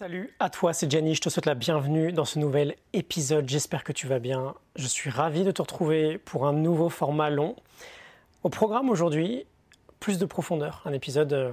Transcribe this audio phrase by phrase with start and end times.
[0.00, 3.84] Salut à toi, c'est Jenny, je te souhaite la bienvenue dans ce nouvel épisode, j'espère
[3.84, 4.54] que tu vas bien.
[4.74, 7.54] Je suis ravi de te retrouver pour un nouveau format long.
[8.42, 9.44] Au programme aujourd'hui,
[9.98, 11.52] plus de profondeur, un épisode euh,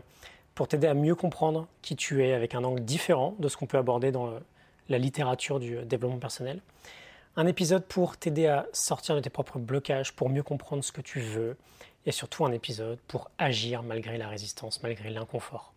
[0.56, 3.66] pour t'aider à mieux comprendre qui tu es avec un angle différent de ce qu'on
[3.66, 4.40] peut aborder dans euh,
[4.88, 6.62] la littérature du euh, développement personnel.
[7.36, 11.02] Un épisode pour t'aider à sortir de tes propres blocages, pour mieux comprendre ce que
[11.02, 11.58] tu veux,
[12.06, 15.74] et surtout un épisode pour agir malgré la résistance, malgré l'inconfort.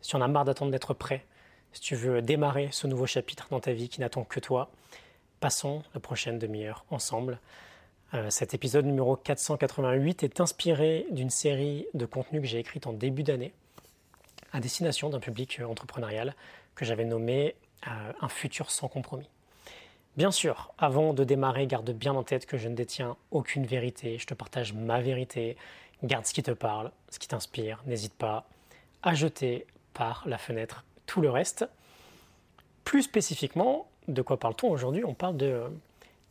[0.00, 1.24] Si on a marre d'attendre d'être prêt,
[1.72, 4.70] si tu veux démarrer ce nouveau chapitre dans ta vie qui n'attend que toi,
[5.40, 7.38] passons la prochaine demi-heure ensemble.
[8.14, 12.92] Euh, cet épisode numéro 488 est inspiré d'une série de contenus que j'ai écrite en
[12.92, 13.52] début d'année
[14.52, 16.34] à destination d'un public entrepreneurial
[16.74, 17.54] que j'avais nommé
[17.86, 19.28] euh, Un futur sans compromis.
[20.16, 24.18] Bien sûr, avant de démarrer, garde bien en tête que je ne détiens aucune vérité,
[24.18, 25.56] je te partage ma vérité,
[26.02, 28.48] garde ce qui te parle, ce qui t'inspire, n'hésite pas
[29.02, 31.68] à jeter par la fenêtre tout le reste.
[32.84, 35.04] Plus spécifiquement, de quoi parle-t-on aujourd'hui?
[35.04, 35.64] On parle de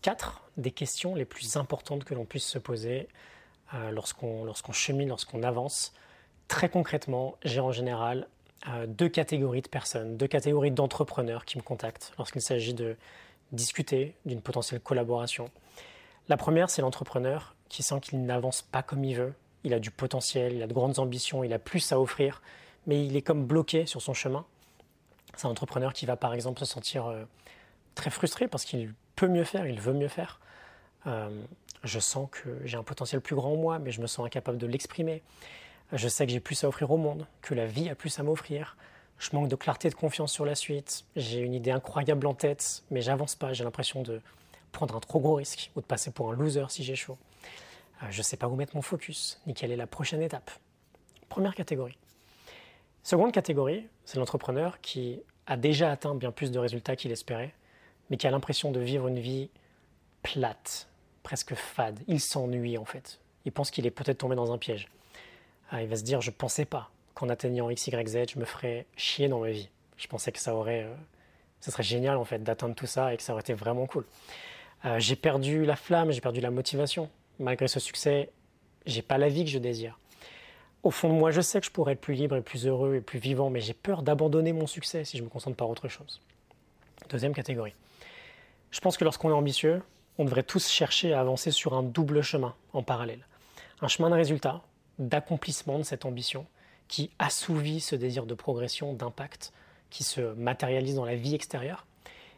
[0.01, 3.09] quatre des questions les plus importantes que l'on puisse se poser
[3.73, 5.93] euh, lorsqu'on lorsqu'on chemine, lorsqu'on avance.
[6.47, 8.29] Très concrètement, j'ai en général
[8.69, 12.95] euh, deux catégories de personnes, deux catégories d'entrepreneurs qui me contactent lorsqu'il s'agit de
[13.51, 15.49] discuter d'une potentielle collaboration.
[16.29, 19.33] La première, c'est l'entrepreneur qui sent qu'il n'avance pas comme il veut.
[19.65, 22.41] Il a du potentiel, il a de grandes ambitions, il a plus à offrir,
[22.87, 24.45] mais il est comme bloqué sur son chemin.
[25.35, 27.23] C'est un entrepreneur qui va par exemple se sentir euh,
[27.95, 30.39] très frustré parce qu'il peut mieux faire, il veut mieux faire.
[31.07, 31.29] Euh,
[31.83, 34.57] je sens que j'ai un potentiel plus grand en moi, mais je me sens incapable
[34.57, 35.21] de l'exprimer.
[35.93, 38.23] Je sais que j'ai plus à offrir au monde, que la vie a plus à
[38.23, 38.77] m'offrir.
[39.17, 41.05] Je manque de clarté et de confiance sur la suite.
[41.15, 43.53] J'ai une idée incroyable en tête, mais j'avance pas.
[43.53, 44.21] J'ai l'impression de
[44.71, 47.17] prendre un trop gros risque ou de passer pour un loser si j'ai chaud.
[48.03, 50.51] Euh, je ne sais pas où mettre mon focus, ni quelle est la prochaine étape.
[51.27, 51.97] Première catégorie.
[53.03, 57.53] Seconde catégorie, c'est l'entrepreneur qui a déjà atteint bien plus de résultats qu'il espérait,
[58.09, 59.49] mais qui a l'impression de vivre une vie
[60.21, 60.87] plate,
[61.23, 61.99] presque fade.
[62.07, 63.19] Il s'ennuie en fait.
[63.45, 64.89] Il pense qu'il est peut-être tombé dans un piège.
[65.71, 68.39] Ah, il va se dire je ne pensais pas qu'en atteignant X, Y, Z, je
[68.39, 69.69] me ferais chier dans ma vie.
[69.97, 70.95] Je pensais que ça euh,
[71.61, 74.05] serait génial en fait d'atteindre tout ça et que ça aurait été vraiment cool.
[74.85, 77.09] Euh, j'ai perdu la flamme, j'ai perdu la motivation.
[77.39, 78.29] Malgré ce succès,
[78.85, 79.99] j'ai pas la vie que je désire.
[80.81, 82.95] Au fond de moi, je sais que je pourrais être plus libre et plus heureux
[82.95, 85.89] et plus vivant, mais j'ai peur d'abandonner mon succès si je me concentre par autre
[85.89, 86.21] chose.
[87.09, 87.73] Deuxième catégorie.
[88.71, 89.81] Je pense que lorsqu'on est ambitieux,
[90.17, 93.25] on devrait tous chercher à avancer sur un double chemin en parallèle.
[93.81, 94.61] Un chemin de résultat,
[94.99, 96.45] d'accomplissement de cette ambition,
[96.87, 99.53] qui assouvit ce désir de progression, d'impact,
[99.89, 101.85] qui se matérialise dans la vie extérieure,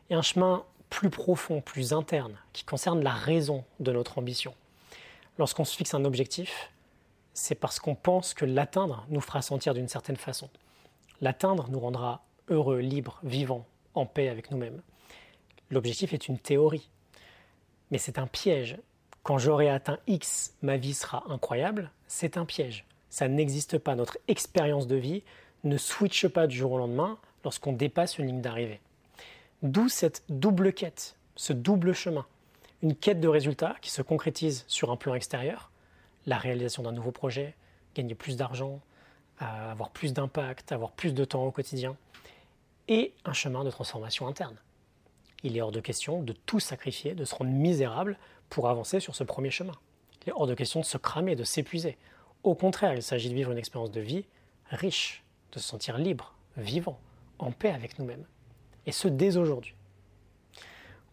[0.09, 4.53] et un chemin plus profond, plus interne, qui concerne la raison de notre ambition.
[5.37, 6.71] Lorsqu'on se fixe un objectif,
[7.33, 10.49] c'est parce qu'on pense que l'atteindre nous fera sentir d'une certaine façon.
[11.21, 14.81] L'atteindre nous rendra heureux, libres, vivants, en paix avec nous-mêmes.
[15.69, 16.89] L'objectif est une théorie,
[17.91, 18.77] mais c'est un piège.
[19.23, 22.85] Quand j'aurai atteint X, ma vie sera incroyable, c'est un piège.
[23.09, 23.95] Ça n'existe pas.
[23.95, 25.23] Notre expérience de vie
[25.63, 28.81] ne switche pas du jour au lendemain lorsqu'on dépasse une ligne d'arrivée.
[29.61, 32.25] D'où cette double quête, ce double chemin.
[32.81, 35.70] Une quête de résultats qui se concrétise sur un plan extérieur,
[36.25, 37.55] la réalisation d'un nouveau projet,
[37.95, 38.79] gagner plus d'argent,
[39.41, 41.95] euh, avoir plus d'impact, avoir plus de temps au quotidien,
[42.87, 44.55] et un chemin de transformation interne.
[45.43, 48.17] Il est hors de question de tout sacrifier, de se rendre misérable
[48.49, 49.73] pour avancer sur ce premier chemin.
[50.21, 51.97] Il est hors de question de se cramer, de s'épuiser.
[52.43, 54.25] Au contraire, il s'agit de vivre une expérience de vie
[54.69, 56.99] riche, de se sentir libre, vivant,
[57.39, 58.25] en paix avec nous-mêmes.
[58.85, 59.73] Et ce, dès aujourd'hui.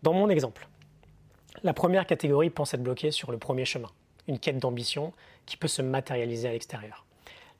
[0.02, 0.68] Dans mon exemple,
[1.62, 3.90] la première catégorie pense être bloquée sur le premier chemin,
[4.28, 5.12] une quête d'ambition
[5.46, 7.04] qui peut se matérialiser à l'extérieur.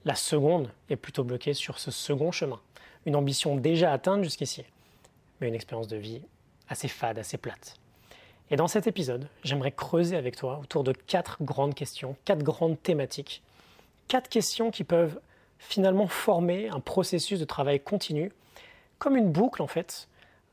[0.05, 2.61] La seconde est plutôt bloquée sur ce second chemin,
[3.07, 4.65] une ambition déjà atteinte jusqu'ici,
[5.41, 6.23] mais une expérience de vie
[6.69, 7.77] assez fade, assez plate.
[8.51, 12.81] Et dans cet épisode, j'aimerais creuser avec toi autour de quatre grandes questions, quatre grandes
[12.83, 13.43] thématiques,
[14.07, 15.21] quatre questions qui peuvent
[15.59, 18.33] finalement former un processus de travail continu,
[18.99, 20.09] comme une boucle en fait.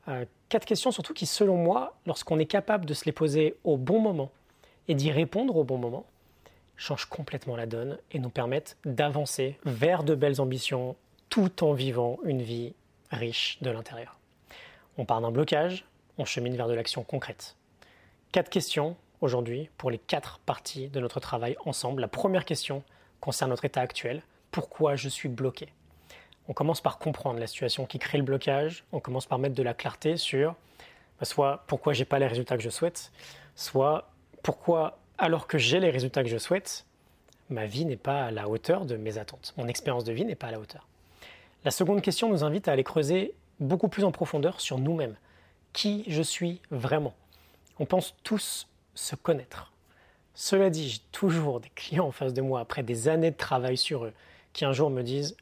[0.08, 3.76] Euh, quatre questions surtout qui, selon moi, lorsqu'on est capable de se les poser au
[3.76, 4.30] bon moment,
[4.88, 6.06] et d'y répondre au bon moment
[6.76, 10.96] change complètement la donne et nous permettent d'avancer vers de belles ambitions
[11.30, 12.74] tout en vivant une vie
[13.10, 14.18] riche de l'intérieur.
[14.98, 15.84] On part d'un blocage,
[16.18, 17.56] on chemine vers de l'action concrète.
[18.32, 22.02] Quatre questions aujourd'hui pour les quatre parties de notre travail ensemble.
[22.02, 22.82] La première question
[23.20, 24.22] concerne notre état actuel.
[24.50, 25.68] Pourquoi je suis bloqué?
[26.48, 28.84] On commence par comprendre la situation qui crée le blocage.
[28.92, 30.54] On commence par mettre de la clarté sur
[31.18, 33.10] bah, soit pourquoi j'ai pas les résultats que je souhaite,
[33.54, 34.10] soit
[34.46, 36.86] pourquoi, alors que j'ai les résultats que je souhaite,
[37.50, 39.52] ma vie n'est pas à la hauteur de mes attentes.
[39.56, 40.86] Mon expérience de vie n'est pas à la hauteur.
[41.64, 45.16] La seconde question nous invite à aller creuser beaucoup plus en profondeur sur nous-mêmes.
[45.72, 47.12] Qui je suis vraiment?
[47.80, 49.72] On pense tous se connaître.
[50.34, 53.76] Cela dit, j'ai toujours des clients en face de moi après des années de travail
[53.76, 54.12] sur eux
[54.52, 55.36] qui un jour me disent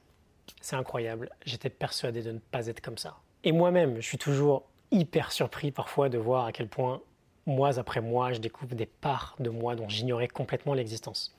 [0.63, 3.19] C'est incroyable, j'étais persuadé de ne pas être comme ça.
[3.43, 7.03] Et moi-même, je suis toujours hyper surpris parfois de voir à quel point,
[7.47, 11.35] mois après mois, je découvre des parts de moi dont j'ignorais complètement l'existence.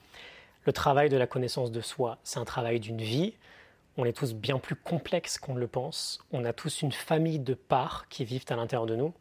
[0.66, 3.34] Le travail de la connaissance de soi, c'est un travail d'une vie.
[3.98, 6.20] On est tous bien plus complexes qu'on ne le pense.
[6.32, 9.14] On a tous une famille de parts qui vivent à l'intérieur de nous.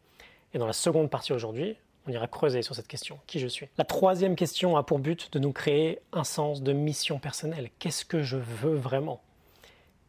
[0.53, 1.77] Et dans la seconde partie aujourd'hui,
[2.07, 3.67] on ira creuser sur cette question, qui je suis?
[3.77, 7.69] La troisième question a pour but de nous créer un sens de mission personnelle.
[7.79, 9.21] Qu'est-ce que je veux vraiment?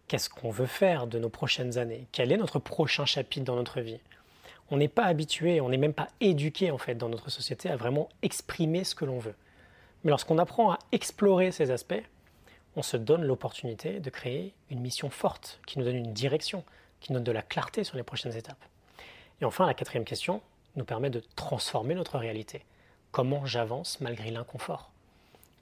[0.09, 2.07] Qu'est-ce qu'on veut faire de nos prochaines années?
[2.13, 3.99] Quel est notre prochain chapitre dans notre vie?
[4.71, 7.77] On n'est pas habitué, on n'est même pas éduqué en fait dans notre société à
[7.77, 9.35] vraiment exprimer ce que l'on veut.
[10.05, 12.03] Mais lorsqu'on apprend à explorer ces aspects,
[12.77, 16.65] on se donne l'opportunité de créer une mission forte qui nous donne une direction,
[17.01, 18.65] qui nous donne de la clarté sur les prochaines étapes.
[19.41, 20.43] Et enfin, la quatrième question
[20.77, 22.65] nous permet de transformer notre réalité.
[23.13, 24.91] Comment j'avance malgré l'inconfort?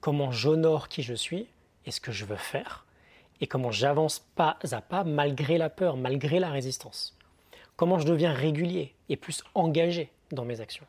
[0.01, 1.47] Comment j'honore qui je suis
[1.85, 2.85] et ce que je veux faire?
[3.41, 7.17] Et comment j'avance pas à pas malgré la peur, malgré la résistance?
[7.77, 10.85] Comment je deviens régulier et plus engagé dans mes actions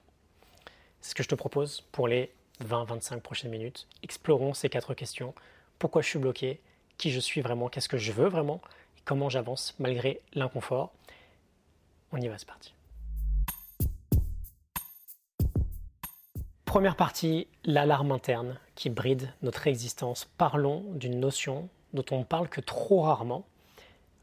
[1.01, 2.31] C'est ce que je te propose pour les
[2.65, 3.89] 20-25 prochaines minutes.
[4.05, 5.35] Explorons ces quatre questions.
[5.81, 6.61] Pourquoi je suis bloqué?
[6.97, 7.69] Qui je suis vraiment?
[7.69, 8.61] Qu'est-ce que je veux vraiment?
[8.97, 10.93] Et comment j'avance malgré l'inconfort?
[12.13, 12.73] On y va, c'est parti.
[16.67, 20.31] Première partie, l'alarme interne qui bride notre existence.
[20.39, 23.45] Parlons d'une notion dont on ne parle que trop rarement,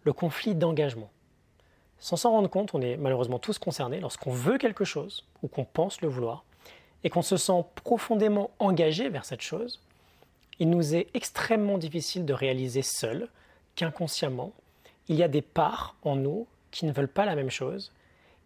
[0.03, 1.11] le conflit d'engagement.
[2.03, 5.63] Sans s'en rendre compte, on est malheureusement tous concernés lorsqu'on veut quelque chose ou qu'on
[5.63, 6.43] pense le vouloir
[7.05, 9.79] et qu'on se sent profondément engagé vers cette chose,
[10.59, 13.29] il nous est extrêmement difficile de réaliser seul
[13.77, 14.51] qu'inconsciemment,
[15.07, 17.93] il y a des parts en nous qui ne veulent pas la même chose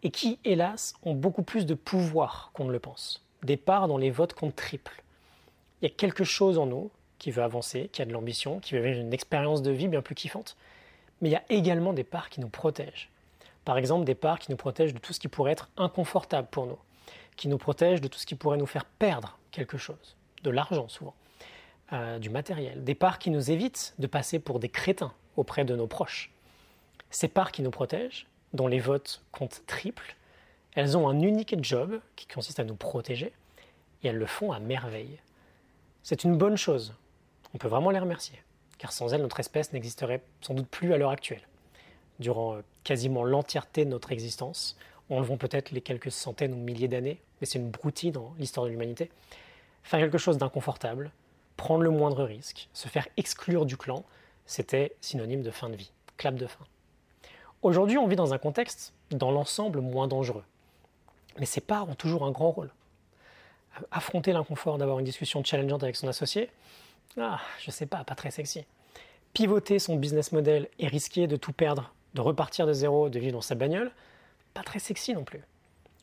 [0.04, 3.24] et qui, hélas, ont beaucoup plus de pouvoir qu'on ne le pense.
[3.42, 5.02] Des parts dont les votes comptent triple.
[5.82, 8.74] Il y a quelque chose en nous qui veut avancer, qui a de l'ambition, qui
[8.74, 10.56] veut vivre une expérience de vie bien plus kiffante.
[11.20, 13.10] Mais il y a également des parts qui nous protègent.
[13.68, 16.64] Par exemple, des parts qui nous protègent de tout ce qui pourrait être inconfortable pour
[16.64, 16.78] nous
[17.36, 20.88] qui nous protège de tout ce qui pourrait nous faire perdre quelque chose, de l'argent
[20.88, 21.14] souvent,
[21.92, 25.76] euh, du matériel, des parts qui nous évitent de passer pour des crétins auprès de
[25.76, 26.30] nos proches.
[27.10, 30.16] Ces parts qui nous protègent, dont les votes comptent triple,
[30.74, 33.34] elles ont un unique job qui consiste à nous protéger,
[34.02, 35.20] et elles le font à merveille.
[36.02, 36.94] C'est une bonne chose,
[37.52, 38.42] on peut vraiment les remercier,
[38.78, 41.47] car sans elles, notre espèce n'existerait sans doute plus à l'heure actuelle.
[42.18, 44.76] Durant euh, quasiment l'entièreté de notre existence,
[45.10, 48.70] enlevons peut-être les quelques centaines ou milliers d'années, mais c'est une broutille dans l'histoire de
[48.70, 49.10] l'humanité,
[49.82, 51.10] faire quelque chose d'inconfortable,
[51.56, 54.04] prendre le moindre risque, se faire exclure du clan,
[54.46, 56.64] c'était synonyme de fin de vie, clap de fin.
[57.62, 60.44] Aujourd'hui, on vit dans un contexte, dans l'ensemble, moins dangereux.
[61.38, 62.70] Mais ces parts ont toujours un grand rôle.
[63.90, 66.50] Affronter l'inconfort d'avoir une discussion challengeante avec son associé,
[67.16, 68.64] ah, je sais pas, pas très sexy.
[69.32, 73.32] Pivoter son business model et risquer de tout perdre, de repartir de zéro, de vivre
[73.32, 73.90] dans sa bagnole,
[74.54, 75.42] pas très sexy non plus.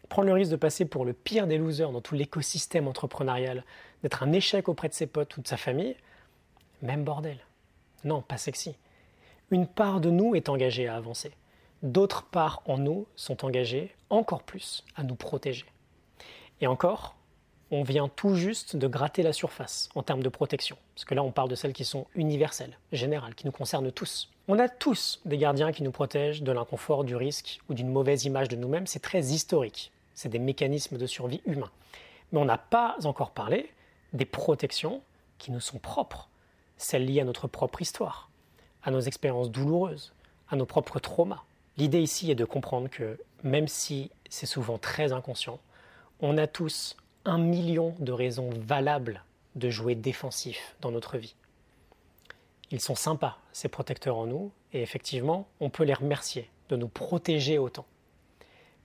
[0.09, 3.63] Prendre le risque de passer pour le pire des losers dans tout l'écosystème entrepreneurial,
[4.03, 5.95] d'être un échec auprès de ses potes ou de sa famille,
[6.81, 7.39] même bordel.
[8.03, 8.75] Non, pas sexy.
[9.51, 11.31] Une part de nous est engagée à avancer.
[11.81, 15.65] D'autres parts en nous sont engagées encore plus à nous protéger.
[16.61, 17.15] Et encore,
[17.71, 20.77] on vient tout juste de gratter la surface en termes de protection.
[20.93, 24.29] Parce que là, on parle de celles qui sont universelles, générales, qui nous concernent tous.
[24.47, 28.25] On a tous des gardiens qui nous protègent de l'inconfort, du risque ou d'une mauvaise
[28.25, 28.87] image de nous-mêmes.
[28.87, 29.91] C'est très historique.
[30.13, 31.71] C'est des mécanismes de survie humains.
[32.31, 33.71] Mais on n'a pas encore parlé
[34.13, 35.01] des protections
[35.37, 36.29] qui nous sont propres,
[36.77, 38.29] celles liées à notre propre histoire,
[38.83, 40.13] à nos expériences douloureuses,
[40.49, 41.43] à nos propres traumas.
[41.77, 45.59] L'idée ici est de comprendre que même si c'est souvent très inconscient,
[46.21, 46.95] on a tous
[47.25, 49.23] un million de raisons valables
[49.55, 51.35] de jouer défensif dans notre vie.
[52.71, 56.87] Ils sont sympas, ces protecteurs en nous, et effectivement, on peut les remercier de nous
[56.87, 57.85] protéger autant.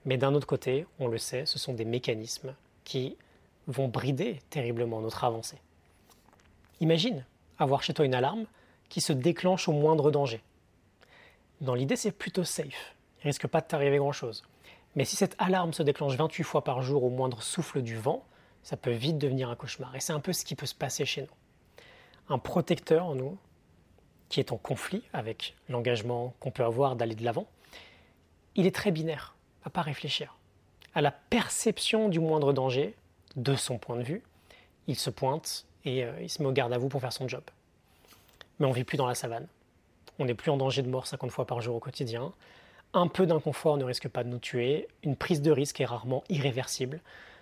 [0.05, 3.17] Mais d'un autre côté, on le sait, ce sont des mécanismes qui
[3.67, 5.59] vont brider terriblement notre avancée.
[6.79, 7.25] Imagine
[7.59, 8.45] avoir chez toi une alarme
[8.89, 10.41] qui se déclenche au moindre danger.
[11.59, 12.95] Dans l'idée, c'est plutôt safe.
[13.23, 14.43] Il risque pas de t'arriver grand-chose.
[14.95, 18.25] Mais si cette alarme se déclenche 28 fois par jour au moindre souffle du vent,
[18.63, 19.95] ça peut vite devenir un cauchemar.
[19.95, 21.27] Et c'est un peu ce qui peut se passer chez nous.
[22.29, 23.37] Un protecteur en nous,
[24.29, 27.47] qui est en conflit avec l'engagement qu'on peut avoir d'aller de l'avant,
[28.55, 30.37] il est très binaire, à pas réfléchir.
[30.93, 32.95] À la perception du moindre danger,
[33.35, 34.21] de son point de vue,
[34.87, 37.27] il se pointe et euh, il se met au garde à vous pour faire son
[37.27, 37.43] job.
[38.59, 39.47] Mais on vit plus dans la savane.
[40.19, 42.33] On n'est plus en danger de mort 50 fois par jour au quotidien.
[42.93, 46.23] Un peu d'inconfort ne risque pas de nous tuer, une prise de risque est rarement
[46.29, 46.99] irréversible,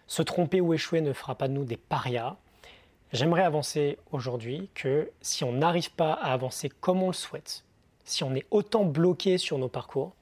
[0.10, 2.36] se tromper ou échouer ne fera pas de nous des parias.
[3.14, 7.64] J'aimerais avancer aujourd'hui que si on n'arrive pas à avancer comme on le souhaite,
[8.06, 10.14] si on est autant bloqué sur nos parcours,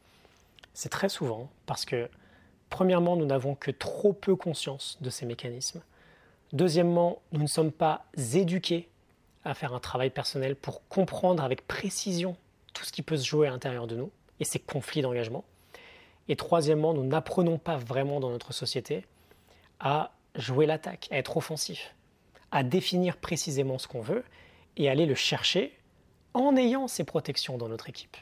[0.73, 2.09] c'est très souvent parce que,
[2.69, 5.81] premièrement, nous n'avons que trop peu conscience de ces mécanismes.
[6.51, 8.89] Deuxièmement, nous ne sommes pas éduqués
[9.45, 12.35] à faire un travail personnel pour comprendre avec précision
[12.73, 15.45] tout ce qui peut se jouer à l'intérieur de nous et ces conflits d'engagement.
[16.27, 19.05] Et troisièmement, nous n'apprenons pas vraiment dans notre société
[19.79, 21.95] à jouer l'attaque, à être offensif,
[22.51, 24.23] à définir précisément ce qu'on veut
[24.75, 25.77] et aller le chercher
[26.33, 28.17] en ayant ces protections dans notre équipe.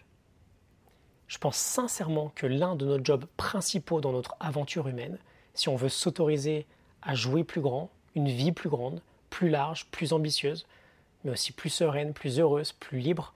[1.28, 5.18] Je pense sincèrement que l'un de nos jobs principaux dans notre aventure humaine,
[5.54, 6.66] si on veut s'autoriser
[7.02, 10.66] à jouer plus grand, une vie plus grande, plus large, plus ambitieuse,
[11.24, 13.34] mais aussi plus sereine, plus heureuse, plus libre,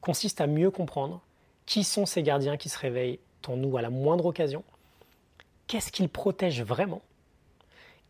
[0.00, 1.20] consiste à mieux comprendre
[1.64, 4.64] qui sont ces gardiens qui se réveillent en nous à la moindre occasion
[5.66, 7.00] Qu'est-ce qu'ils protègent vraiment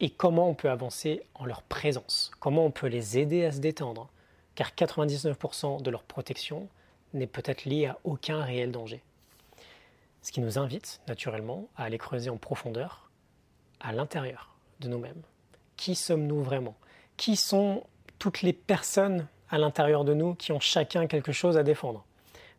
[0.03, 2.33] Et comment on peut avancer en leur présence.
[2.41, 4.09] Comment on peut les aider à se détendre.
[4.57, 6.69] Car 99% de leur protection
[7.15, 9.01] n'est peut-être lié à aucun réel danger.
[10.21, 13.11] Ce qui nous invite naturellement à aller creuser en profondeur
[13.79, 15.23] à l'intérieur de nous-mêmes.
[15.77, 16.75] Qui sommes-nous vraiment?
[17.17, 17.85] Qui sont
[18.19, 22.05] toutes les personnes à l'intérieur de nous qui ont chacun quelque chose à défendre?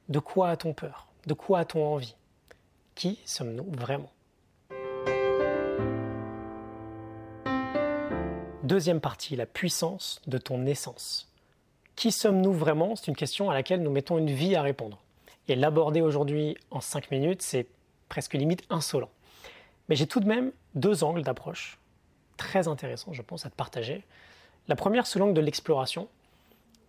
[0.07, 1.07] De quoi a-t-on peur?
[1.27, 2.15] De quoi a-t-on envie?
[2.95, 4.12] Qui sommes-nous vraiment?
[8.63, 11.29] Deuxième partie, la puissance de ton essence.
[11.97, 12.95] Qui sommes-nous vraiment?
[12.95, 14.99] C'est une question à laquelle nous mettons une vie à répondre.
[15.49, 17.67] Et l'aborder aujourd'hui en cinq minutes, c'est
[18.07, 19.09] presque limite insolent.
[19.89, 21.77] Mais j'ai tout de même deux angles d'approche
[22.37, 24.01] très intéressants, je pense, à te partager.
[24.69, 26.07] La première sous l'angle de l'exploration,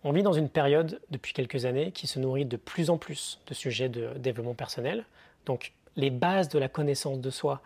[0.05, 3.41] on vit dans une période depuis quelques années qui se nourrit de plus en plus
[3.47, 5.03] de sujets de développement personnel.
[5.45, 7.61] Donc les bases de la connaissance de soi,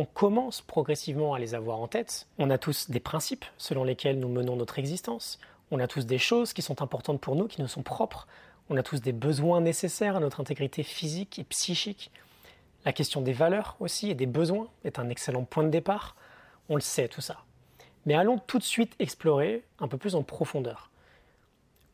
[0.00, 2.26] on commence progressivement à les avoir en tête.
[2.38, 5.38] On a tous des principes selon lesquels nous menons notre existence.
[5.70, 8.26] On a tous des choses qui sont importantes pour nous, qui nous sont propres.
[8.70, 12.10] On a tous des besoins nécessaires à notre intégrité physique et psychique.
[12.86, 16.16] La question des valeurs aussi et des besoins est un excellent point de départ.
[16.70, 17.44] On le sait tout ça.
[18.06, 20.88] Mais allons tout de suite explorer un peu plus en profondeur.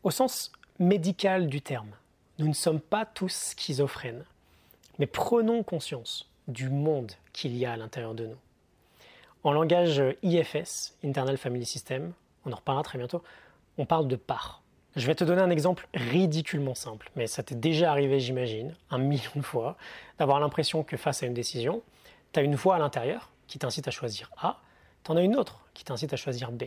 [0.04, 1.90] Au sens médical du terme,
[2.38, 4.24] nous ne sommes pas tous schizophrènes,
[5.00, 8.36] mais prenons conscience du monde qu'il y a à l'intérieur de nous.
[9.44, 12.12] En langage IFS, Internal Family System,
[12.44, 13.22] on en reparlera très bientôt,
[13.78, 14.62] on parle de parts.
[14.96, 18.98] Je vais te donner un exemple ridiculement simple, mais ça t'est déjà arrivé, j'imagine, un
[18.98, 19.76] million de fois,
[20.18, 21.82] d'avoir l'impression que face à une décision,
[22.32, 24.58] tu as une voix à l'intérieur qui t'incite à choisir A,
[25.04, 26.64] tu en as une autre qui t'incite à choisir B.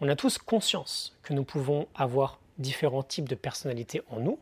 [0.00, 4.38] On a tous conscience que nous pouvons avoir différents types de personnalités en nous,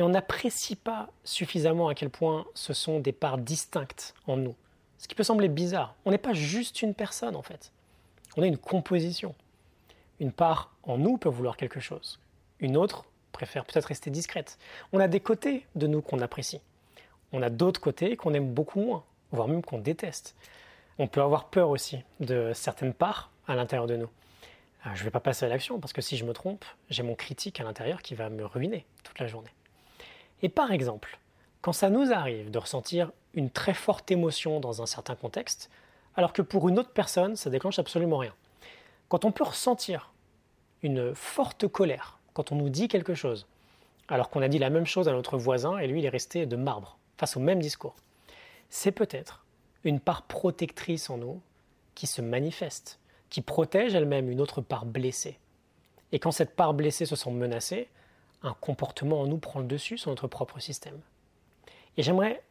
[0.00, 4.54] mais on n'apprécie pas suffisamment à quel point ce sont des parts distinctes en nous.
[4.96, 5.94] Ce qui peut sembler bizarre.
[6.06, 7.70] On n'est pas juste une personne en fait.
[8.38, 9.34] On est une composition.
[10.18, 12.18] Une part en nous peut vouloir quelque chose.
[12.60, 14.56] Une autre préfère peut-être rester discrète.
[14.94, 16.62] On a des côtés de nous qu'on apprécie.
[17.32, 20.34] On a d'autres côtés qu'on aime beaucoup moins, voire même qu'on déteste.
[20.98, 24.08] On peut avoir peur aussi de certaines parts à l'intérieur de nous.
[24.82, 27.02] Ah, je ne vais pas passer à l'action parce que si je me trompe, j'ai
[27.02, 29.50] mon critique à l'intérieur qui va me ruiner toute la journée.
[30.42, 31.18] Et par exemple,
[31.60, 35.70] quand ça nous arrive de ressentir une très forte émotion dans un certain contexte,
[36.16, 38.34] alors que pour une autre personne, ça déclenche absolument rien.
[39.08, 40.12] Quand on peut ressentir
[40.82, 43.46] une forte colère, quand on nous dit quelque chose,
[44.08, 46.46] alors qu'on a dit la même chose à notre voisin et lui il est resté
[46.46, 47.94] de marbre face au même discours,
[48.70, 49.44] c'est peut-être
[49.84, 51.40] une part protectrice en nous
[51.94, 55.38] qui se manifeste qui protège elle-même une autre part blessée.
[56.12, 57.88] Et quand cette part blessée se sent menacée,
[58.42, 61.00] un comportement en nous prend le dessus sur notre propre système.
[61.96, 62.42] Et j'aimerais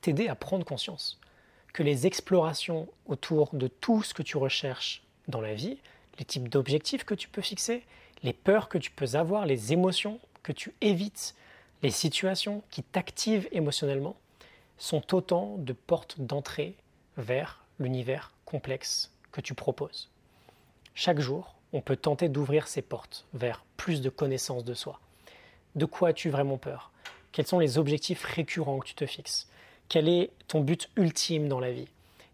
[0.00, 1.18] t'aider à prendre conscience
[1.72, 5.78] que les explorations autour de tout ce que tu recherches dans la vie,
[6.18, 7.84] les types d'objectifs que tu peux fixer,
[8.22, 11.34] les peurs que tu peux avoir, les émotions que tu évites,
[11.82, 14.16] les situations qui t'activent émotionnellement,
[14.78, 16.74] sont autant de portes d'entrée
[17.16, 20.10] vers l'univers complexe que tu proposes.
[20.94, 25.00] Chaque jour, on peut tenter d'ouvrir ces portes vers plus de connaissance de soi.
[25.76, 26.90] De quoi as-tu vraiment peur?
[27.32, 29.48] Quels sont les objectifs récurrents que tu te fixes?
[29.88, 31.88] Quel est ton but ultime dans la vie?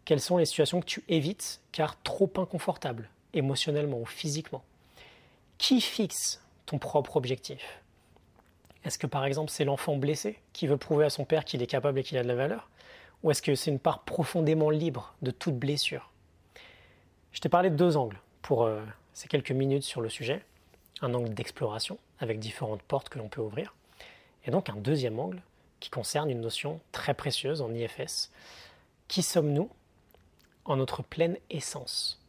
[0.05, 4.63] Quelles sont les situations que tu évites car trop inconfortables, émotionnellement ou physiquement?
[5.59, 7.83] Qui fixe ton propre objectif?
[8.85, 11.67] Est-ce que par exemple c'est l'enfant blessé qui veut prouver à son père qu'il est
[11.67, 12.71] capable et qu'il a de la valeur?
[13.23, 16.13] Ou est-ce que c'est une part profondément libre de toute blessure?
[17.33, 18.81] Je t'ai parlé de deux angles pour euh,
[19.17, 20.45] ces quelques minutes sur le sujet.
[21.01, 23.75] Un angle d'exploration avec différentes portes que l'on peut ouvrir.
[24.45, 25.41] Et donc un deuxième angle
[25.81, 28.31] qui concerne une notion très précieuse en IFS.
[29.09, 29.71] Qui sommes-nous
[30.67, 32.21] en notre pleine essence?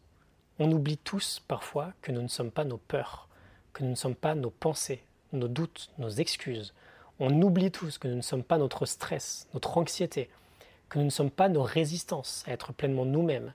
[0.59, 3.27] On oublie tous parfois que nous ne sommes pas nos peurs,
[3.73, 5.03] que nous ne sommes pas nos pensées,
[5.33, 6.73] nos doutes, nos excuses.
[7.19, 10.29] On oublie tous que nous ne sommes pas notre stress, notre anxiété,
[10.87, 13.53] que nous ne sommes pas nos résistances à être pleinement nous-mêmes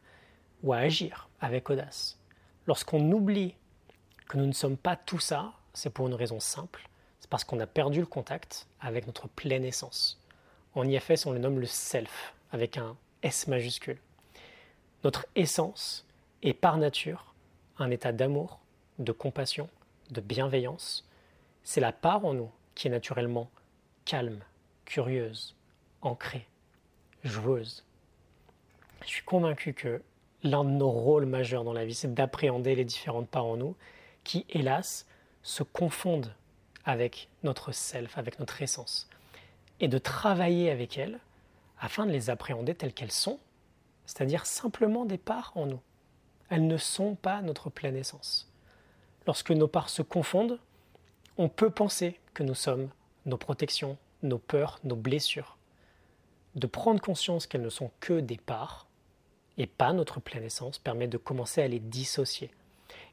[0.63, 2.19] ou à agir avec audace.
[2.67, 3.55] Lorsqu'on oublie
[4.29, 6.89] que nous ne sommes pas tout ça, c'est pour une raison simple,
[7.21, 10.21] c'est parce qu'on a perdu le contact avec notre pleine essence.
[10.75, 13.99] En IFS, on le nomme le self, avec un S majuscule.
[15.05, 16.07] Notre essence
[16.43, 17.35] est par nature
[17.79, 18.61] un état d'amour,
[18.99, 19.69] de compassion,
[20.11, 21.09] de bienveillance.
[21.65, 23.51] C'est la part en nous qui est naturellement
[24.05, 24.41] calme,
[24.85, 25.57] curieuse,
[26.01, 26.47] ancrée,
[27.25, 27.85] joueuse.
[29.03, 30.01] Je suis convaincu que
[30.43, 33.77] l'un de nos rôles majeurs dans la vie, c'est d'appréhender les différentes parts en nous
[34.25, 35.07] qui, hélas,
[35.43, 36.35] se confondent
[36.85, 39.09] avec notre self, avec notre essence,
[39.81, 41.21] et de travailler avec elles
[41.81, 43.39] afin de les appréhender telles qu'elles sont,
[44.07, 45.81] c'est-à-dire simplement des parts en nous.
[46.49, 48.53] Elles ne sont pas notre pleine essence.
[49.27, 50.59] Lorsque nos parts se confondent,
[51.39, 52.91] on peut penser que nous sommes
[53.27, 55.57] nos protections, nos peurs, nos blessures.
[56.55, 58.87] De prendre conscience qu'elles ne sont que des parts,
[59.63, 62.51] et pas notre pleine essence, permet de commencer à les dissocier.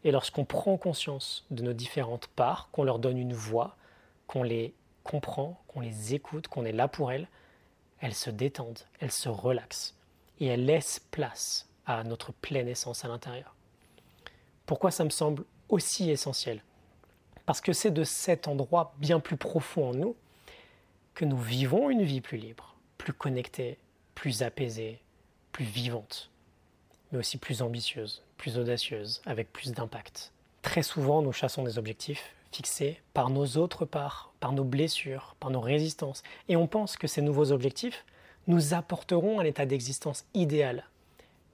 [0.03, 3.77] Et lorsqu'on prend conscience de nos différentes parts, qu'on leur donne une voix,
[4.25, 7.27] qu'on les comprend, qu'on les écoute, qu'on est là pour elles,
[7.99, 9.95] elles se détendent, elles se relaxent
[10.39, 13.53] et elles laissent place à notre pleine essence à l'intérieur.
[14.65, 16.63] Pourquoi ça me semble aussi essentiel?
[17.45, 20.15] Parce que c'est de cet endroit bien plus profond en nous
[21.13, 23.77] que nous vivons une vie plus libre, plus connectée,
[24.15, 24.99] plus apaisée,
[25.51, 26.31] plus vivante,
[27.11, 30.31] mais aussi plus ambitieuse, plus audacieuse, avec plus d'impact.
[30.61, 35.51] Très souvent, nous chassons des objectifs fixés par nos autres parts, par nos blessures, par
[35.51, 38.05] nos résistances, et on pense que ces nouveaux objectifs
[38.47, 40.85] nous apporteront un état d'existence idéal.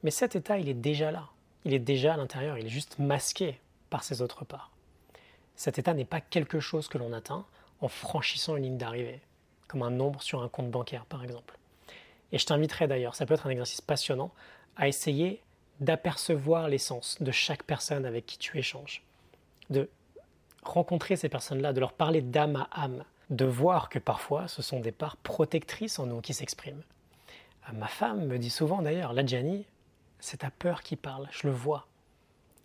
[0.04, 1.30] Mais cet état, il est déjà là,
[1.66, 4.72] il est déjà à l'intérieur, il est juste masqué par ces autres parts.
[5.56, 7.46] Cet état n'est pas quelque chose que l'on atteint
[7.82, 9.22] en franchissant une ligne d'arrivée,
[9.68, 11.58] comme un nombre sur un compte bancaire par exemple.
[12.32, 14.32] Et je t'inviterai d'ailleurs, ça peut être un exercice passionnant,
[14.78, 15.42] à essayer
[15.80, 19.04] d'apercevoir l'essence de chaque personne avec qui tu échanges,
[19.70, 19.90] de
[20.64, 24.80] rencontrer ces personnes-là, de leur parler d'âme à âme, de voir que parfois ce sont
[24.80, 26.84] des parts protectrices en nous qui s'expriment.
[27.70, 29.66] Euh, ma femme me dit souvent d'ailleurs, la Gianni,
[30.20, 31.88] c'est ta peur qui parle, je le vois.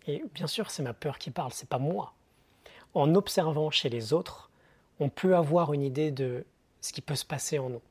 [0.07, 2.13] Et bien sûr, c'est ma peur qui parle, c'est pas moi.
[2.93, 4.49] En observant chez les autres,
[4.99, 6.45] on peut avoir une idée de
[6.81, 7.81] ce qui peut se passer en nous.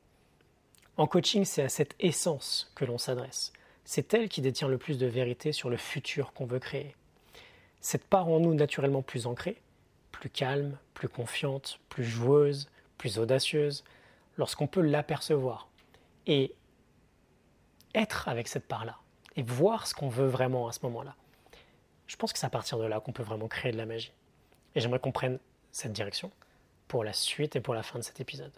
[0.97, 3.53] En coaching, c'est à cette essence que l'on s'adresse.
[3.93, 6.95] C'est elle qui détient le plus de vérité sur le futur qu'on veut créer.
[7.81, 9.61] Cette part en nous naturellement plus ancrée,
[10.13, 13.83] plus calme, plus confiante, plus joueuse, plus audacieuse,
[14.37, 15.67] lorsqu'on peut l'apercevoir
[16.25, 16.53] et
[17.93, 18.97] être avec cette part-là
[19.35, 21.17] et voir ce qu'on veut vraiment à ce moment-là.
[22.07, 24.13] Je pense que c'est à partir de là qu'on peut vraiment créer de la magie.
[24.73, 25.37] Et j'aimerais qu'on prenne
[25.73, 26.31] cette direction
[26.87, 28.53] pour la suite et pour la fin de cet épisode.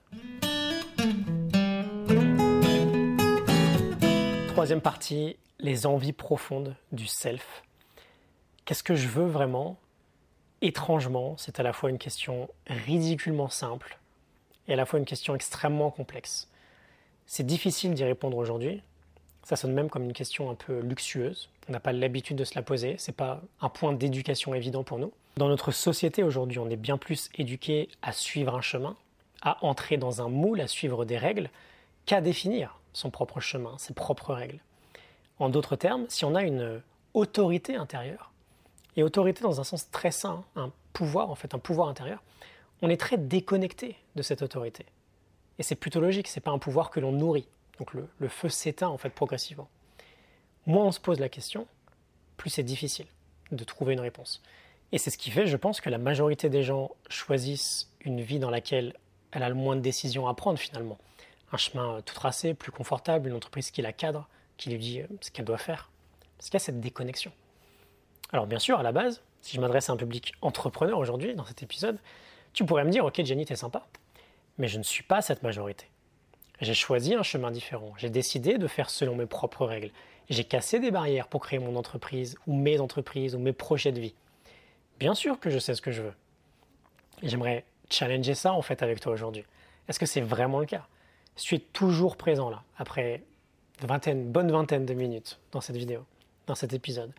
[4.63, 7.63] Troisième partie, les envies profondes du self.
[8.63, 9.78] Qu'est-ce que je veux vraiment?
[10.62, 13.99] Étrangement, c'est à la fois une question ridiculement simple
[14.69, 16.47] et à la fois une question extrêmement complexe.
[17.26, 18.82] C'est difficile d'y répondre aujourd'hui.
[19.43, 21.49] Ça sonne même comme une question un peu luxueuse.
[21.67, 22.95] On n'a pas l'habitude de se la poser.
[22.97, 25.12] C'est pas un point d'éducation évident pour nous.
[25.36, 28.95] Dans notre société aujourd'hui, on est bien plus éduqué à suivre un chemin,
[29.41, 31.49] à entrer dans un moule, à suivre des règles,
[32.06, 34.60] qu'à définir son propre chemin, ses propres règles.
[35.39, 36.82] En d'autres termes, si on a une
[37.13, 38.32] autorité intérieure,
[38.95, 42.21] et autorité dans un sens très sain, un pouvoir en fait, un pouvoir intérieur,
[42.82, 44.86] on est très déconnecté de cette autorité.
[45.60, 47.47] Et c'est plutôt logique, c'est pas un pouvoir que l'on nourrit.
[47.79, 49.67] Donc le, feu s'éteint en fait progressivement.
[50.65, 51.67] Moins on se pose la question,
[52.38, 53.08] plus c'est difficile
[53.51, 54.41] de trouver une réponse.
[54.91, 58.39] Et c'est ce qui fait, je pense, que la majorité des gens choisissent une vie
[58.39, 58.95] dans laquelle
[59.32, 60.97] elle a le moins de décisions à prendre finalement.
[61.54, 65.08] Un chemin tout tracé, plus confortable, une entreprise qui la cadre, qui lui dit euh,
[65.22, 65.92] ce qu'elle doit faire.
[66.38, 67.32] Parce qu'il y a cette déconnexion.
[68.32, 71.46] Alors bien sûr, à la base, si je m'adresse à un public entrepreneur aujourd'hui, dans
[71.46, 72.00] cet épisode,
[72.54, 73.86] tu pourrais me dire, ok Jenny, t'es sympa.
[74.58, 75.88] Mais je ne suis pas cette majorité.
[76.60, 77.94] J'ai choisi un chemin différent.
[77.98, 79.92] J'ai décidé de faire selon mes propres règles.
[80.30, 84.00] J'ai cassé des barrières pour créer mon entreprise, ou mes entreprises, ou mes projets de
[84.00, 84.16] vie.
[85.00, 86.13] Bien sûr que je sais ce que je veux.
[87.22, 89.44] j'aimerais challenger ça en fait avec toi aujourd'hui.
[89.88, 90.88] Est-ce que c'est vraiment le cas?
[91.36, 93.24] Je suis toujours présent là, après
[93.82, 96.06] une vingtaine, bonne vingtaine de minutes dans cette vidéo,
[96.48, 97.12] dans cet épisode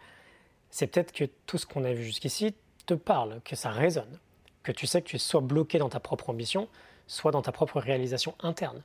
[0.75, 2.53] c'est peut-être que tout ce qu'on a vu jusqu'ici
[2.87, 4.19] te parle, que ça résonne,
[4.65, 6.69] que tu sais que tu es soit bloqué dans ta propre ambition,
[7.07, 8.83] soit dans ta propre réalisation interne.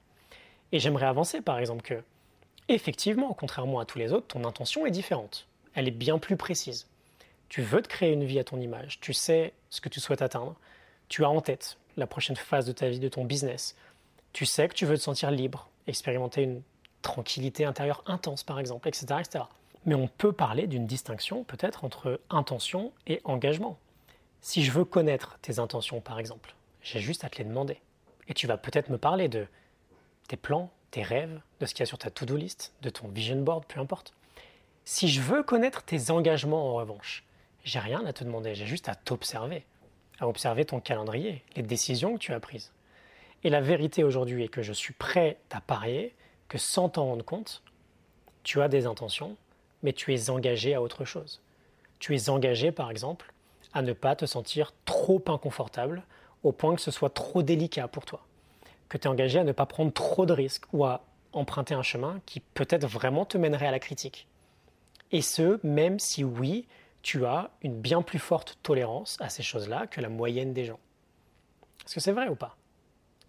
[0.71, 2.03] Et j'aimerais avancer par exemple que,
[2.67, 5.47] effectivement, contrairement à tous les autres, ton intention est différente.
[5.73, 6.85] Elle est bien plus précise.
[7.47, 10.21] Tu veux te créer une vie à ton image, tu sais ce que tu souhaites
[10.21, 10.55] atteindre,
[11.07, 13.75] tu as en tête la prochaine phase de ta vie, de ton business,
[14.33, 16.61] tu sais que tu veux te sentir libre, expérimenter une
[17.01, 19.05] tranquillité intérieure intense par exemple, etc.
[19.19, 19.45] etc.
[19.85, 23.77] Mais on peut parler d'une distinction peut-être entre intention et engagement.
[24.41, 27.79] Si je veux connaître tes intentions par exemple, j'ai juste à te les demander.
[28.27, 29.47] Et tu vas peut-être me parler de
[30.27, 33.07] tes plans, tes rêves, de ce qu'il y a sur ta to-do list, de ton
[33.07, 34.13] vision board, peu importe.
[34.85, 37.23] Si je veux connaître tes engagements en revanche,
[37.63, 39.65] j'ai rien à te demander, j'ai juste à t'observer,
[40.19, 42.71] à observer ton calendrier, les décisions que tu as prises.
[43.43, 46.13] Et la vérité aujourd'hui est que je suis prêt à parier
[46.47, 47.63] que sans t'en rendre compte,
[48.43, 49.37] tu as des intentions,
[49.83, 51.41] mais tu es engagé à autre chose.
[51.99, 53.33] Tu es engagé, par exemple,
[53.73, 56.03] à ne pas te sentir trop inconfortable
[56.43, 58.21] au point que ce soit trop délicat pour toi.
[58.87, 61.83] Que tu es engagé à ne pas prendre trop de risques ou à emprunter un
[61.83, 64.27] chemin qui peut-être vraiment te mènerait à la critique.
[65.11, 66.67] Et ce, même si oui,
[67.01, 70.79] tu as une bien plus forte tolérance à ces choses-là que la moyenne des gens.
[71.85, 72.58] Est-ce que c'est vrai ou pas?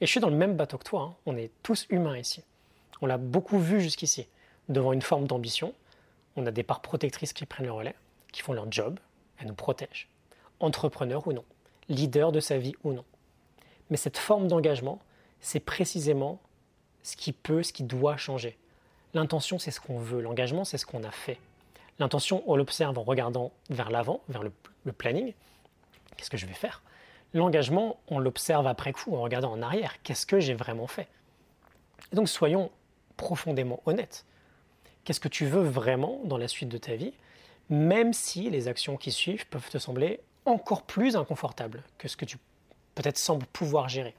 [0.00, 1.16] Et je suis dans le même bateau que toi, hein.
[1.26, 2.42] on est tous humains ici.
[3.02, 4.28] On l'a beaucoup vu jusqu'ici.
[4.68, 5.74] Devant une forme d'ambition,
[6.36, 7.94] on a des parts protectrices qui prennent le relais,
[8.32, 8.98] qui font leur job,
[9.38, 10.08] elles nous protègent.
[10.60, 11.44] Entrepreneur ou non,
[11.88, 13.04] leader de sa vie ou non.
[13.90, 15.00] Mais cette forme d'engagement,
[15.40, 16.38] c'est précisément
[17.02, 18.56] ce qui peut, ce qui doit changer.
[19.14, 20.20] L'intention, c'est ce qu'on veut.
[20.20, 21.38] L'engagement, c'est ce qu'on a fait.
[21.98, 24.52] L'intention, on l'observe en regardant vers l'avant, vers le,
[24.92, 25.34] planning.
[26.16, 26.82] Qu'est-ce que je vais faire?
[27.32, 30.02] L'engagement, on l'observe après coup, en regardant en arrière.
[30.02, 31.08] Qu'est-ce que j'ai vraiment fait?
[32.12, 32.70] Donc, soyons
[33.16, 34.24] profondément honnêtes.
[35.04, 37.12] Qu'est-ce que tu veux vraiment dans la suite de ta vie,
[37.68, 42.24] même si les actions qui suivent peuvent te sembler encore plus inconfortables que ce que
[42.24, 42.38] tu
[42.94, 44.14] peut-être sembles pouvoir gérer?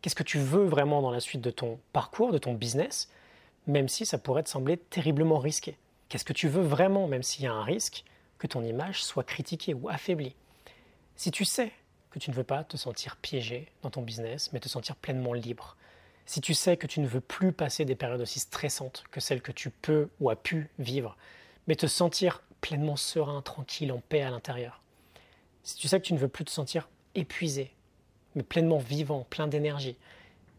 [0.00, 3.10] Qu'est-ce que tu veux vraiment dans la suite de ton parcours, de ton business,
[3.66, 5.76] même si ça pourrait te sembler terriblement risqué?
[6.08, 8.04] Qu'est-ce que tu veux vraiment, même s'il y a un risque
[8.38, 10.34] que ton image soit critiquée ou affaiblie?
[11.14, 11.72] Si tu sais
[12.12, 15.32] que tu ne veux pas te sentir piégé dans ton business, mais te sentir pleinement
[15.32, 15.76] libre,
[16.26, 19.42] si tu sais que tu ne veux plus passer des périodes aussi stressantes que celles
[19.42, 21.16] que tu peux ou as pu vivre,
[21.66, 24.82] mais te sentir pleinement serein, tranquille, en paix à l'intérieur,
[25.64, 27.72] si tu sais que tu ne veux plus te sentir épuisé,
[28.34, 29.96] mais pleinement vivant, plein d'énergie,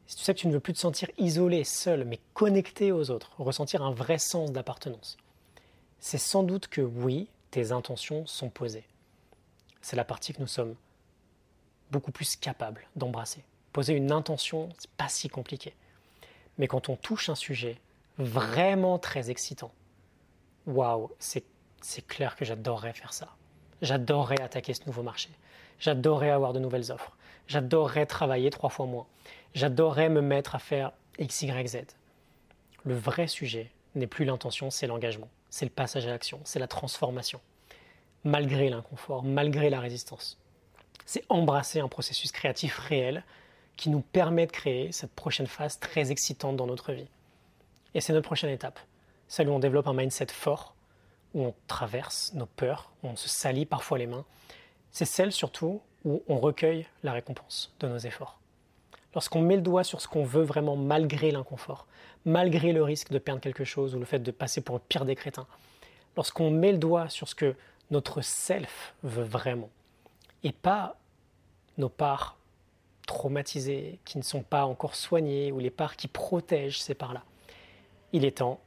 [0.07, 3.09] si tu sais que tu ne veux plus te sentir isolé, seul, mais connecté aux
[3.09, 5.17] autres, ressentir un vrai sens d'appartenance,
[5.99, 8.85] c'est sans doute que oui, tes intentions sont posées.
[9.81, 10.75] C'est la partie que nous sommes
[11.91, 13.43] beaucoup plus capables d'embrasser.
[13.71, 15.73] Poser une intention, c'est pas si compliqué.
[16.57, 17.79] Mais quand on touche un sujet
[18.17, 19.71] vraiment très excitant,
[20.67, 21.43] waouh, c'est,
[21.81, 23.29] c'est clair que j'adorerais faire ça.
[23.81, 25.29] J'adorerais attaquer ce nouveau marché.
[25.79, 27.17] J'adorerais avoir de nouvelles offres.
[27.47, 29.07] J'adorerais travailler trois fois moins.
[29.53, 31.77] J'adorerais me mettre à faire X, Y, Z.
[32.85, 35.29] Le vrai sujet n'est plus l'intention, c'est l'engagement.
[35.49, 37.41] C'est le passage à l'action, c'est la transformation.
[38.23, 40.39] Malgré l'inconfort, malgré la résistance.
[41.05, 43.23] C'est embrasser un processus créatif réel
[43.77, 47.07] qui nous permet de créer cette prochaine phase très excitante dans notre vie.
[47.93, 48.79] Et c'est notre prochaine étape,
[49.27, 50.75] celle où on développe un mindset fort,
[51.33, 54.25] où on traverse nos peurs, où on se salit parfois les mains.
[54.91, 58.39] C'est celle surtout où on recueille la récompense de nos efforts.
[59.13, 61.87] Lorsqu'on met le doigt sur ce qu'on veut vraiment malgré l'inconfort,
[62.25, 65.05] malgré le risque de perdre quelque chose ou le fait de passer pour le pire
[65.05, 65.47] des crétins,
[66.15, 67.55] lorsqu'on met le doigt sur ce que
[67.91, 69.69] notre self veut vraiment,
[70.43, 70.97] et pas
[71.77, 72.37] nos parts
[73.07, 77.23] traumatisés, qui ne sont pas encore soignés, ou les parts qui protègent ces parts-là.
[78.13, 78.59] Il est temps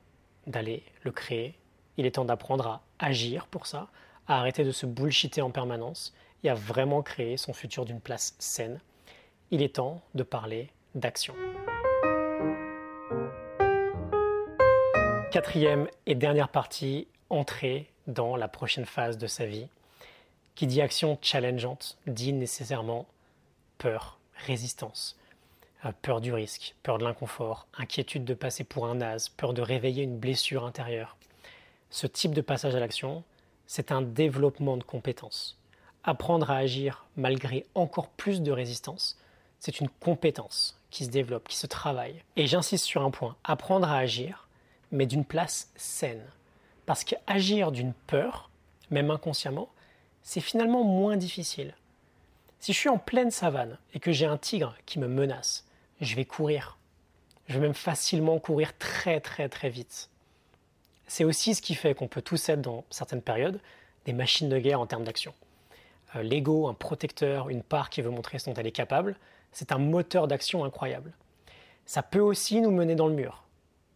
[0.46, 1.54] d'aller le créer,
[1.96, 3.88] il est temps d'apprendre à agir pour ça,
[4.28, 8.34] à arrêter de se bullshiter en permanence et à vraiment créer son futur d'une place
[8.38, 8.80] saine.
[9.50, 11.34] Il est temps de parler d'action.
[15.30, 19.68] Quatrième et dernière partie, entrer dans la prochaine phase de sa vie.
[20.56, 23.04] Qui dit action challengeante dit nécessairement
[23.76, 25.18] peur, résistance,
[25.84, 29.60] euh, peur du risque, peur de l'inconfort, inquiétude de passer pour un naze, peur de
[29.60, 31.18] réveiller une blessure intérieure.
[31.90, 33.22] Ce type de passage à l'action,
[33.66, 35.58] c'est un développement de compétences.
[36.04, 39.18] Apprendre à agir malgré encore plus de résistance,
[39.60, 42.22] c'est une compétence qui se développe, qui se travaille.
[42.36, 44.48] Et j'insiste sur un point, apprendre à agir,
[44.90, 46.24] mais d'une place saine.
[46.86, 48.48] Parce qu'agir d'une peur,
[48.90, 49.68] même inconsciemment,
[50.26, 51.72] c'est finalement moins difficile.
[52.58, 55.64] Si je suis en pleine savane et que j'ai un tigre qui me menace,
[56.00, 56.78] je vais courir.
[57.46, 60.10] Je vais même facilement courir très très très vite.
[61.06, 63.60] C'est aussi ce qui fait qu'on peut tous être dans certaines périodes
[64.04, 65.32] des machines de guerre en termes d'action.
[66.16, 69.16] Euh, l'ego, un protecteur, une part qui veut montrer ce dont elle est capable,
[69.52, 71.12] C'est un moteur d'action incroyable.
[71.86, 73.44] Ça peut aussi nous mener dans le mur,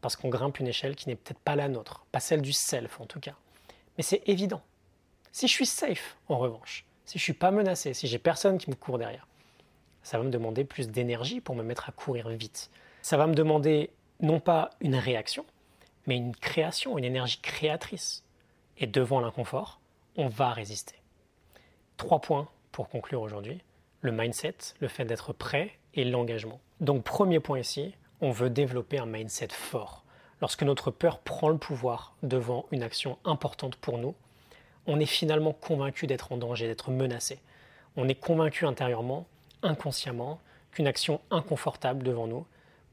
[0.01, 3.01] parce qu'on grimpe une échelle qui n'est peut-être pas la nôtre, pas celle du self
[3.01, 3.35] en tout cas.
[3.99, 4.62] Mais c'est évident.
[5.33, 8.69] Si je suis safe, en revanche, si je suis pas menacé, si j'ai personne qui
[8.69, 9.27] me court derrière,
[10.03, 12.71] ça va me demander plus d'énergie pour me mettre à courir vite.
[13.03, 13.90] Ça va me demander
[14.21, 15.45] non pas une réaction,
[16.07, 18.25] mais une création, une énergie créatrice.
[18.79, 19.81] Et devant l'inconfort,
[20.16, 20.97] on va résister.
[21.97, 23.62] Trois points pour conclure aujourd'hui.
[24.01, 26.61] Le mindset, le fait d'être prêt et l'engagement.
[26.81, 30.05] Donc premier point ici, on veut développer un mindset fort.
[30.40, 34.14] Lorsque notre peur prend le pouvoir devant une action importante pour nous,
[34.87, 37.40] on est finalement convaincu d'être en danger, d'être menacé.
[37.97, 39.27] On est convaincu intérieurement,
[39.62, 40.40] inconsciemment,
[40.73, 42.47] qu'une action inconfortable devant nous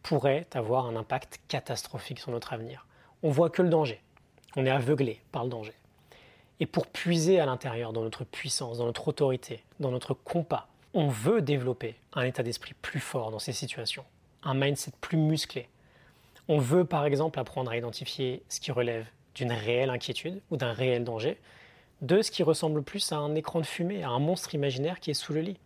[0.04, 2.86] pourrait avoir un impact catastrophique sur notre avenir.
[3.24, 4.02] On voit que le danger.
[4.56, 5.74] On est aveuglé par le danger.
[6.60, 11.08] Et pour puiser à l'intérieur dans notre puissance, dans notre autorité, dans notre compas, on
[11.08, 14.06] veut développer un état d'esprit plus fort dans ces situations,
[14.44, 15.70] un mindset plus musclé.
[16.48, 20.74] On veut par exemple apprendre à identifier ce qui relève d'une réelle inquiétude ou d'un
[20.74, 21.38] réel danger,
[22.02, 25.12] de ce qui ressemble plus à un écran de fumée, à un monstre imaginaire qui
[25.12, 25.58] est sous le lit.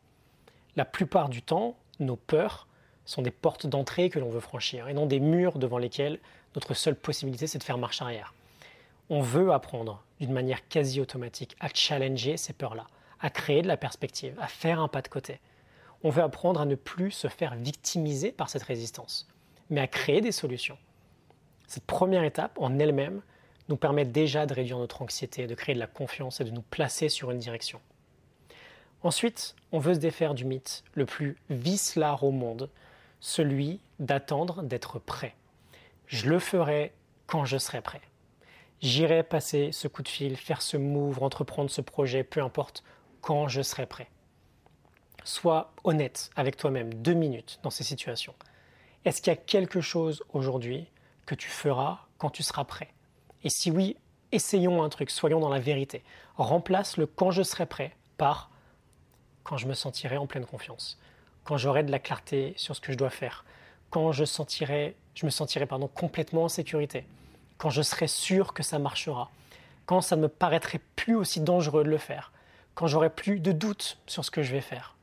[0.75, 2.67] La plupart du temps, nos peurs
[3.05, 6.19] sont des portes d'entrée que l'on veut franchir et non des murs devant lesquels
[6.55, 8.33] notre seule possibilité c'est de faire marche arrière.
[9.09, 12.87] On veut apprendre d'une manière quasi automatique à challenger ces peurs-là,
[13.19, 15.39] à créer de la perspective, à faire un pas de côté.
[16.03, 19.27] On veut apprendre à ne plus se faire victimiser par cette résistance,
[19.69, 20.77] mais à créer des solutions.
[21.67, 23.21] Cette première étape en elle-même
[23.71, 26.61] nous permet déjà de réduire notre anxiété, de créer de la confiance et de nous
[26.61, 27.79] placer sur une direction.
[29.01, 32.69] Ensuite, on veut se défaire du mythe le plus vicelard au monde,
[33.21, 35.35] celui d'attendre d'être prêt.
[36.05, 36.91] Je le ferai
[37.27, 38.01] quand je serai prêt.
[38.81, 42.83] J'irai passer ce coup de fil, faire ce move, entreprendre ce projet, peu importe,
[43.21, 44.09] quand je serai prêt.
[45.23, 48.35] Sois honnête avec toi-même deux minutes dans ces situations.
[49.05, 50.87] Est-ce qu'il y a quelque chose aujourd'hui
[51.25, 52.89] que tu feras quand tu seras prêt?
[53.43, 53.95] Et si oui,
[54.31, 56.03] essayons un truc, soyons dans la vérité.
[56.37, 58.49] Remplace le quand je serai prêt par
[59.43, 60.99] quand je me sentirai en pleine confiance,
[61.43, 63.45] quand j'aurai de la clarté sur ce que je dois faire,
[63.89, 67.05] quand je, sentirai, je me sentirai pardon, complètement en sécurité,
[67.57, 69.29] quand je serai sûr que ça marchera,
[69.85, 72.31] quand ça ne me paraîtrait plus aussi dangereux de le faire,
[72.75, 74.95] quand j'aurai plus de doutes sur ce que je vais faire.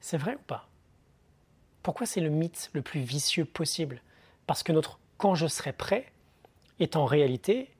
[0.00, 0.68] C'est vrai ou pas?
[1.82, 4.02] Pourquoi c'est le mythe le plus vicieux possible?
[4.46, 6.12] Parce que notre quand je serai prêt
[6.80, 7.70] est en réalité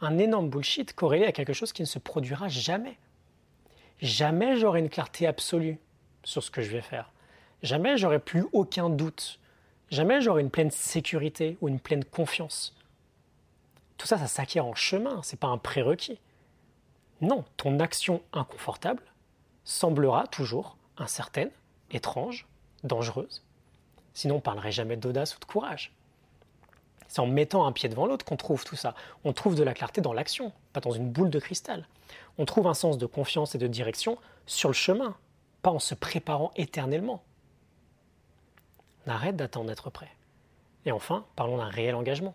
[0.00, 2.98] un énorme bullshit corrélé à quelque chose qui ne se produira jamais.
[4.00, 5.78] Jamais j'aurai une clarté absolue
[6.24, 7.12] sur ce que je vais faire.
[7.62, 9.38] Jamais j'aurai plus aucun doute.
[9.90, 12.74] Jamais j'aurai une pleine sécurité ou une pleine confiance.
[13.96, 16.18] Tout ça, ça s'acquiert en chemin, ce n'est pas un prérequis.
[17.20, 19.04] Non, ton action inconfortable
[19.64, 21.50] semblera toujours incertaine,
[21.92, 22.48] étrange,
[22.82, 23.44] dangereuse.
[24.14, 25.92] Sinon, on ne parlerait jamais d'audace ou de courage.
[27.12, 28.94] C'est en mettant un pied devant l'autre qu'on trouve tout ça.
[29.24, 31.86] On trouve de la clarté dans l'action, pas dans une boule de cristal.
[32.38, 35.14] On trouve un sens de confiance et de direction sur le chemin,
[35.60, 37.22] pas en se préparant éternellement.
[39.06, 40.08] On arrête d'attendre d'être prêt.
[40.86, 42.34] Et enfin, parlons d'un réel engagement.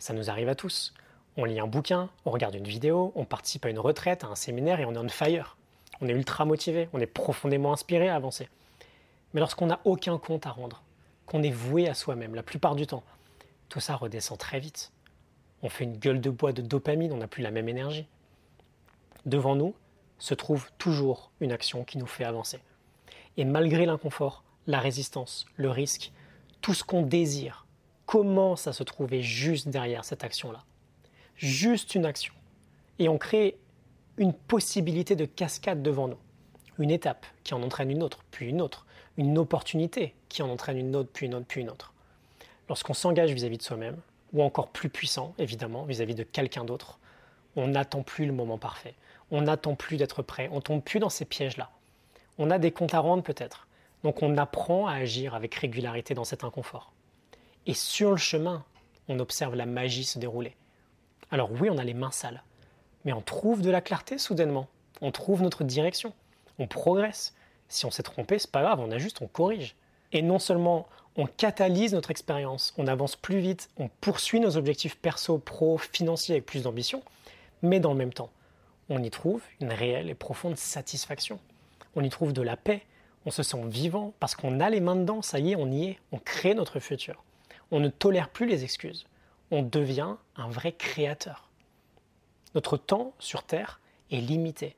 [0.00, 0.92] Ça nous arrive à tous.
[1.36, 4.34] On lit un bouquin, on regarde une vidéo, on participe à une retraite, à un
[4.34, 5.56] séminaire et on est on fire.
[6.00, 8.48] On est ultra motivé, on est profondément inspiré à avancer.
[9.34, 10.82] Mais lorsqu'on n'a aucun compte à rendre,
[11.26, 13.04] qu'on est voué à soi-même la plupart du temps,
[13.68, 14.92] tout ça redescend très vite.
[15.62, 18.06] On fait une gueule de bois de dopamine, on n'a plus la même énergie.
[19.24, 19.74] Devant nous
[20.18, 22.60] se trouve toujours une action qui nous fait avancer.
[23.36, 26.12] Et malgré l'inconfort, la résistance, le risque,
[26.60, 27.66] tout ce qu'on désire
[28.06, 30.64] commence à se trouver juste derrière cette action-là?
[31.36, 32.32] Juste une action.
[32.98, 33.58] Et on crée
[34.16, 36.18] une possibilité de cascade devant nous.
[36.78, 38.86] Une étape qui en entraîne une autre, puis une autre.
[39.16, 41.92] Une opportunité qui en entraîne une autre, puis une autre, puis une autre
[42.68, 43.96] lorsqu'on s'engage vis-à-vis de soi-même,
[44.32, 46.98] ou encore plus puissant, évidemment, vis-à-vis de quelqu'un d'autre,
[47.56, 48.94] on n'attend plus le moment parfait.
[49.30, 50.48] On n'attend plus d'être prêt.
[50.52, 51.70] On tombe plus dans ces pièges-là.
[52.38, 53.66] On a des comptes à rendre peut-être.
[54.04, 56.92] Donc on apprend à agir avec régularité dans cet inconfort.
[57.66, 58.64] Et sur le chemin,
[59.08, 60.54] on observe la magie se dérouler.
[61.30, 62.42] Alors oui, on a les mains sales,
[63.04, 64.68] mais on trouve de la clarté soudainement.
[65.00, 66.12] On trouve notre direction.
[66.58, 67.34] On progresse.
[67.68, 69.74] Si on s'est trompé, c'est pas grave, on ajuste, on corrige.
[70.12, 74.96] Et non seulement on catalyse notre expérience, on avance plus vite, on poursuit nos objectifs
[74.96, 77.02] perso, pro, financiers avec plus d'ambition,
[77.62, 78.30] mais dans le même temps,
[78.88, 81.40] on y trouve une réelle et profonde satisfaction.
[81.94, 82.82] On y trouve de la paix,
[83.24, 85.86] on se sent vivant parce qu'on a les mains dedans, ça y est, on y
[85.86, 87.24] est, on crée notre futur.
[87.70, 89.06] On ne tolère plus les excuses,
[89.50, 91.48] on devient un vrai créateur.
[92.54, 94.76] Notre temps sur Terre est limité.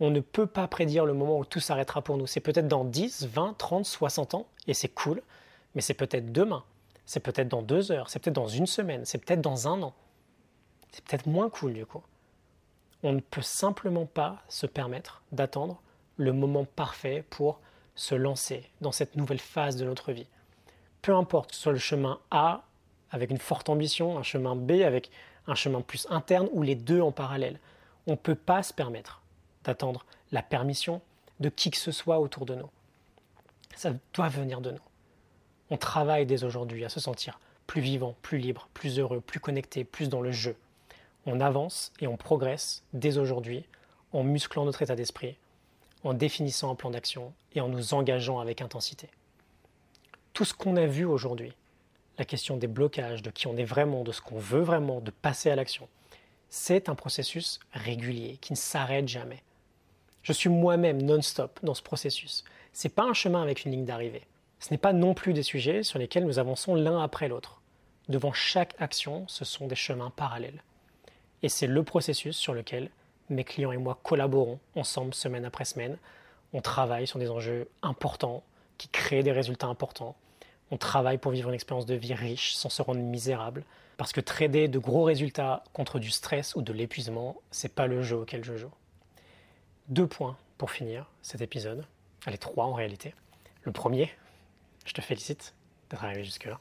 [0.00, 2.26] On ne peut pas prédire le moment où tout s'arrêtera pour nous.
[2.26, 5.20] C'est peut-être dans 10, 20, 30, 60 ans, et c'est cool,
[5.78, 6.64] mais c'est peut-être demain,
[7.06, 9.94] c'est peut-être dans deux heures, c'est peut-être dans une semaine, c'est peut-être dans un an.
[10.90, 12.02] C'est peut-être moins cool du coup.
[13.04, 15.80] On ne peut simplement pas se permettre d'attendre
[16.16, 17.60] le moment parfait pour
[17.94, 20.26] se lancer dans cette nouvelle phase de notre vie.
[21.00, 22.64] Peu importe que ce soit le chemin A
[23.12, 25.12] avec une forte ambition, un chemin B avec
[25.46, 27.60] un chemin plus interne ou les deux en parallèle.
[28.08, 29.22] On ne peut pas se permettre
[29.62, 31.02] d'attendre la permission
[31.38, 32.68] de qui que ce soit autour de nous.
[33.76, 34.87] Ça doit venir de nous.
[35.70, 39.84] On travaille dès aujourd'hui à se sentir plus vivant, plus libre, plus heureux, plus connecté,
[39.84, 40.56] plus dans le jeu.
[41.26, 43.64] On avance et on progresse dès aujourd'hui
[44.12, 45.36] en musclant notre état d'esprit,
[46.02, 49.10] en définissant un plan d'action et en nous engageant avec intensité.
[50.32, 51.52] Tout ce qu'on a vu aujourd'hui,
[52.16, 55.10] la question des blocages, de qui on est vraiment, de ce qu'on veut vraiment, de
[55.10, 55.88] passer à l'action,
[56.48, 59.42] c'est un processus régulier qui ne s'arrête jamais.
[60.22, 62.44] Je suis moi-même non-stop dans ce processus.
[62.72, 64.22] Ce n'est pas un chemin avec une ligne d'arrivée.
[64.60, 67.60] Ce n'est pas non plus des sujets sur lesquels nous avançons l'un après l'autre.
[68.08, 70.62] Devant chaque action, ce sont des chemins parallèles.
[71.42, 72.90] Et c'est le processus sur lequel
[73.30, 75.98] mes clients et moi collaborons ensemble semaine après semaine.
[76.52, 78.42] On travaille sur des enjeux importants
[78.78, 80.16] qui créent des résultats importants.
[80.70, 83.64] On travaille pour vivre une expérience de vie riche sans se rendre misérable.
[83.96, 88.02] Parce que trader de gros résultats contre du stress ou de l'épuisement, c'est pas le
[88.02, 88.70] jeu auquel je joue.
[89.88, 91.84] Deux points pour finir cet épisode.
[92.26, 93.14] Allez, trois en réalité.
[93.62, 94.10] Le premier,
[94.84, 95.54] je te félicite
[95.90, 96.60] d'être arrivé jusque-là.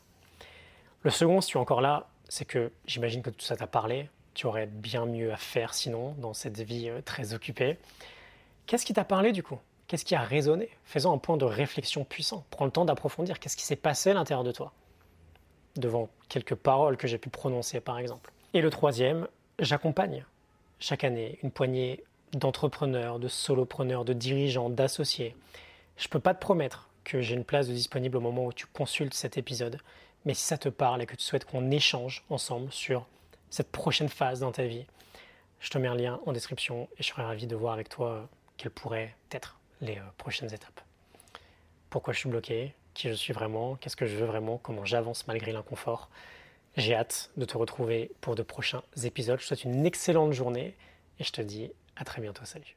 [1.04, 4.10] Le second, si tu es encore là, c'est que j'imagine que tout ça t'a parlé,
[4.34, 7.78] tu aurais bien mieux à faire sinon dans cette vie euh, très occupée.
[8.66, 9.60] Qu'est-ce qui t'a parlé du coup?
[9.88, 10.70] Qu'est-ce qui a résonné?
[10.84, 12.46] Faisons un point de réflexion puissant.
[12.50, 13.40] Prends le temps d'approfondir.
[13.40, 14.74] Qu'est-ce qui s'est passé à l'intérieur de toi?
[15.78, 18.32] Devant quelques paroles que j'ai pu prononcer par exemple.
[18.54, 19.28] Et le troisième,
[19.60, 20.26] j'accompagne
[20.80, 22.04] chaque année une poignée
[22.34, 25.36] d'entrepreneurs, de solopreneurs, de dirigeants, d'associés.
[25.96, 28.66] Je ne peux pas te promettre que j'ai une place disponible au moment où tu
[28.66, 29.80] consultes cet épisode,
[30.26, 33.08] mais si ça te parle et que tu souhaites qu'on échange ensemble sur
[33.50, 34.86] cette prochaine phase dans ta vie,
[35.62, 38.10] je te mets un lien en description et je serai ravi de voir avec toi
[38.10, 38.24] euh,
[38.58, 40.82] quelles pourraient être les euh, prochaines étapes.
[41.90, 45.28] Pourquoi je suis bloqué, qui je suis vraiment, qu'est-ce que je veux vraiment, comment j'avance
[45.28, 46.10] malgré l'inconfort?
[46.76, 49.40] J'ai hâte de te retrouver pour de prochains épisodes.
[49.40, 50.76] Je te souhaite une excellente journée
[51.20, 52.44] et je te dis à très bientôt.
[52.44, 52.76] Salut.